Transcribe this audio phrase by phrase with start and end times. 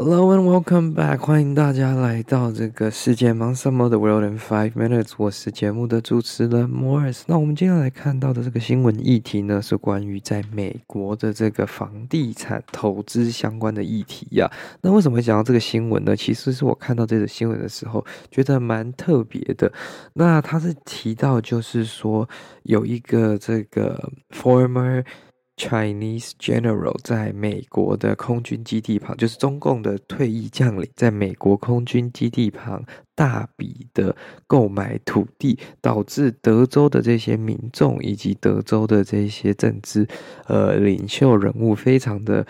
[0.00, 7.22] Hello and welcome back，欢迎大家来到这个世界忙什么的 World in Five Minutes，我是节目的主持人 Morris。
[7.26, 14.48] 那我们今天来看到的这个新闻议题呢，是关于在美国的这个房地产投资相关的议题呀、
[14.82, 16.14] 那为什么会讲到这个新闻呢？
[16.14, 19.72] 其实是我看到这个新闻的时候，觉得蛮特别的。
[20.12, 22.28] 那他是提到，就是说
[22.62, 25.04] 有一个这个 former
[25.58, 32.84] Chinese general 在美国的空军基地旁，就是中共的退役将领，在美国空军基地旁
[33.16, 34.14] 大笔的
[34.46, 40.06] 购买土地，导致德州的这些民众以及德州的这些政治
[40.46, 42.46] 呃领袖人物非常的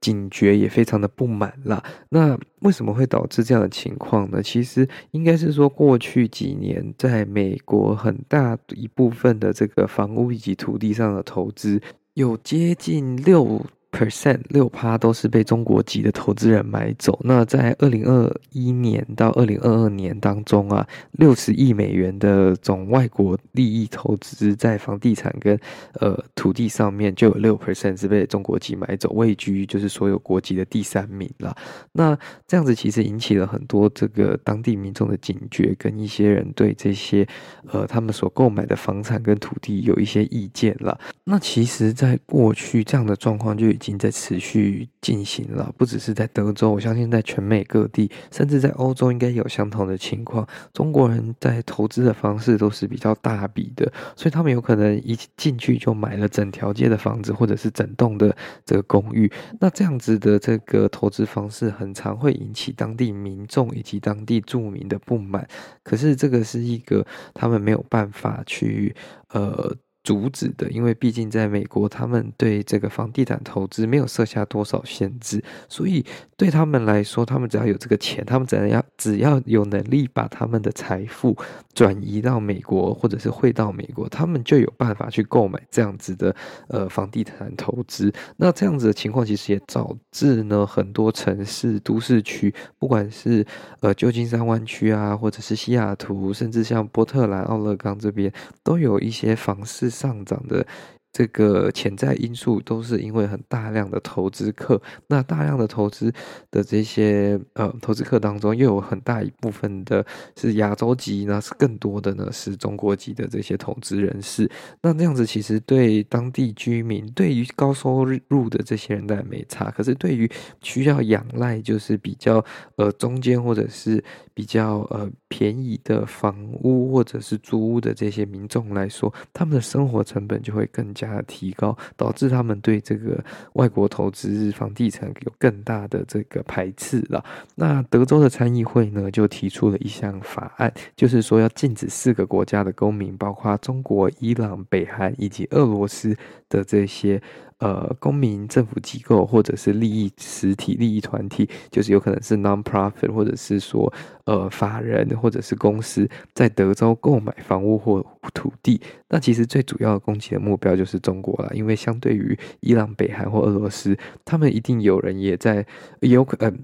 [0.00, 1.82] 警觉，也非常的不满啦。
[2.10, 4.40] 那为什么会导致这样的情况呢？
[4.40, 11.82] 其实应该是说，过去几年在美国很大一部分的这个房屋以及土地上的投资。
[12.16, 17.18] 有接近六 percent 六趴都是被中国籍的投资人买走。
[17.24, 25.58] 那在二零二一年到二零二二年当中啊，六十亿美元的总外国利益投资在房地产跟
[25.94, 31.56] 呃土地上面，就有六 percent 是被中国籍买走，位居就是所有国籍的第三名了。
[31.92, 32.14] 那
[32.46, 37.26] 这样子其实引起了很多这个当地民众的警觉，跟一些人对这些
[37.72, 41.00] 呃他们所购买的房产跟土地有一些意见了。
[41.24, 43.85] 那其实，在过去这样的状况就已经。
[43.86, 50.44] 已经在持续进行了，不只是在德州，我相信在全美各地，甚至在欧洲，应该有相同的情况。
[50.72, 59.30] 中国人在投资的方式都是比较大笔的，所以他们有可能一进去就买了整条街的房子，或者是整栋的这个公寓。
[59.60, 65.46] 那这样子的这个投资方式，很常会引起当地民众以及当地住民的不满。
[65.84, 68.96] 可是这个是一个他们没有办法去
[69.28, 69.76] 呃。
[70.06, 76.06] 阻止的，因为毕竟在美国，他们对这个房地产投资没有设下多少限制，所以
[76.36, 81.34] 对他们来说，他们只要有这个钱，他们只要只要有能力把他们的财富
[81.72, 86.36] 转移到美国，或者是汇到美国，他们就有办法去购买这样子的
[86.68, 88.12] 呃房地产投资。
[88.36, 93.46] 那这样子的情况，其实也导致呢很多城市都市区，不管是
[93.80, 98.30] 呃旧金山湾区啊，或者是西雅图，甚至像波特兰、奥勒冈这边，
[98.62, 99.86] 都有一些房市。
[99.96, 100.66] 上涨的。
[101.16, 106.12] 这个潜在因素都是因为很大量的投资客，那大量的投资
[106.50, 110.04] 的这些呃投资客当中，又有很大一部分的
[110.36, 114.46] 是亚洲籍，那是更多的呢是中国籍的这些投资人士。
[114.82, 122.44] 那这样子其实对当地居民，对于高收入的这些人当然没差，可是对于需要仰赖就是比较
[122.76, 124.04] 呃中间或者是
[124.34, 131.05] 比较呃便宜的房屋或者是租屋的这些民众来说，他们的生活成本就会更加。
[131.26, 133.22] 提高，导致他们对这个
[133.54, 137.24] 外国投资房地产有更大的这个排斥了。
[137.54, 146.16] 那德州的参议会呢，就提出了一项法案，就是说要禁止四个国家的公民，包括中国、伊朗、北韩以及俄罗斯
[146.48, 147.20] 的这些。
[147.58, 153.90] 呃，公民、政府机构或者是利益实体、利益团体，就是有可能是 non-profit，或者是说
[154.26, 158.78] 呃法人或者是公司，在德州购买房屋或土地。
[159.08, 165.66] 那其实最主要的攻击的目标就是中国了，因为相对于伊朗、北韩或俄罗斯，他们一定有人也在，
[166.00, 166.54] 有可能。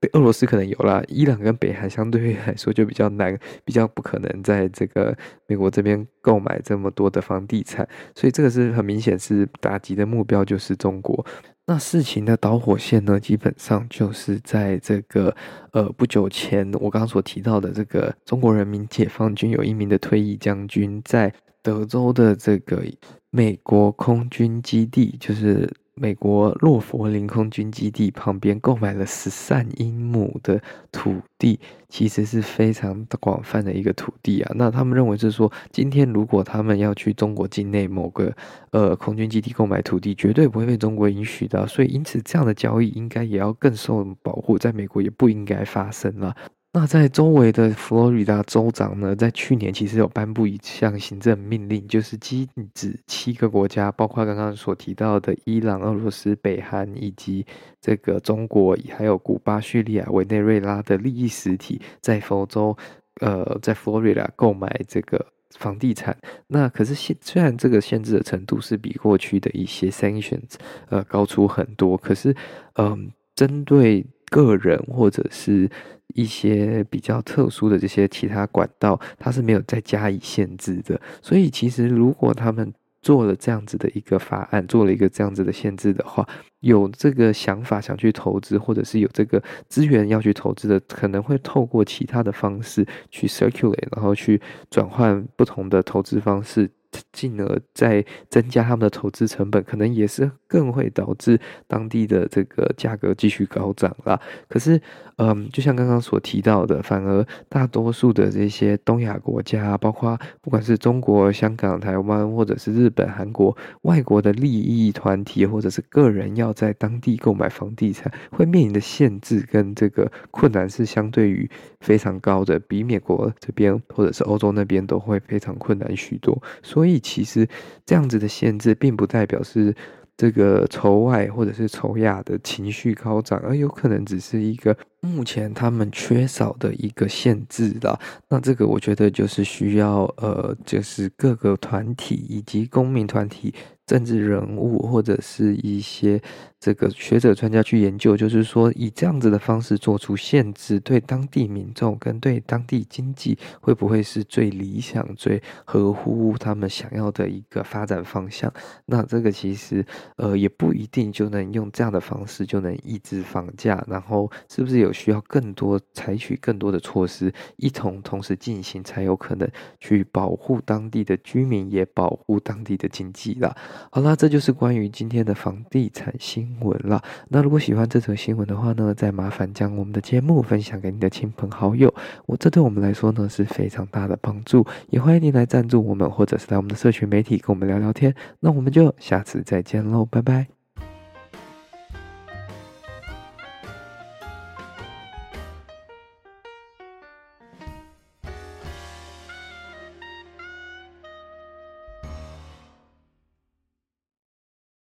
[0.00, 5.16] 被俄罗斯可能有啦，伊朗跟北韩相对来说就比较难，比较不可能在这个
[5.48, 11.26] 美国这边购买这么多的房地产，所以这个是很明显是打击的目标就是中国。
[11.66, 15.34] 那事情的导火线呢，基本上就是在这个
[15.72, 22.84] 呃不久前我刚刚所提到的这个中国人民解放军有一名的退役将军在德州的这个
[23.30, 25.68] 美国空军基地，就是。
[26.00, 30.60] 美国洛佛林空军基地旁边购买了十三英亩的
[30.92, 34.52] 土地，其实是非常广泛的一个土地啊。
[34.54, 38.34] 那他们认为是说，今天如果他们要去中国境内某个
[38.70, 41.66] 呃空军基地购买土地，绝对不会被中国允许的。
[41.66, 46.34] 所以，因此这样的交易应该也要更受保护，在美国也不应该发生了。
[46.70, 57.44] 那在周围的佛罗里达州长呢，在去年其实有颁布一项行政命令，就是禁止七个国家，包括刚刚所提到的伊朗、俄罗斯、北韩以及
[57.80, 62.76] 这个中国，还有古巴、叙利亚、委内瑞拉的利益实体，在佛州，
[63.22, 65.26] 呃，在佛罗里达购买这个
[65.56, 66.14] 房地产。
[66.46, 70.56] 那可是现虽然这个限制的程度是比过去的一些 sanctions
[70.90, 72.36] 呃高出很多，可是
[72.74, 75.68] 嗯，针对个人或者是
[76.14, 81.00] 一些比较特殊的这些其他管道，它是没有再加以限制的。
[81.22, 86.26] 所以，其实如果他们做了这样子的一个法案，做了一个这样子的限制的话，
[86.60, 96.68] 有这个想法想去投资，或者是有这个资源要去投资的，可能会透过其他的方式去 circulate，然后去转换不同的投资方式。
[97.12, 104.20] 进而再增加他们的投资成本，可能也是更会导致当地的这个价格继续高涨啦。
[104.48, 104.80] 可是，
[105.16, 126.40] 嗯，就像刚刚所提到的，反而大多数的这些东亚国家，包括不管是中国、香港、台湾，或者是日本、韩国，外国的利益团体或者是个人要在当地购买房地产，会面临的限制跟这个困难是相对于非常高的，比美国这边或者是欧洲那边都会非常困难许多。
[126.62, 127.48] 所以，其实
[127.86, 129.74] 这样子的限制，并不代表是
[130.16, 137.98] 这个仇外或者是仇亚的情绪高涨，而有可能只是一个目前他们缺少的一个限制啦。
[138.28, 143.54] 那这个，我觉得就是需要呃，就是各个团体以及公民团体。
[143.88, 146.20] 政治人物或者是一些
[146.60, 158.52] 这个学者专家去研究，就是说以这样子的方式做出限制，对当地民众跟对当地经济会不会是最理想、最合乎他们想要的一个发展方向？
[158.84, 159.82] 那这个其实
[160.16, 169.48] 呃也不一定就能用这样的方式就能抑制房价，然后是不是有需要更多采取更多的措施一同同时进行，才有可能
[169.78, 173.54] 去保护当地的居民，也保护当地的经济啦。
[173.90, 177.02] 好啦，这就是关于今天的房地产新闻了。
[177.28, 181.92] 那如果喜欢这则新闻的话呢，再麻烦将我们的节目分享给你的亲朋好友，
[182.26, 184.66] 我这对我们来说呢是非常大的帮助。
[184.90, 188.14] 也欢迎您来赞助我们，或者是来我们的社群媒体跟我们聊聊天。
[188.40, 190.57] 那我们就下次再见喽，拜拜。